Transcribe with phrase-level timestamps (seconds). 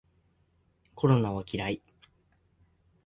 [0.95, 1.81] コロナは嫌い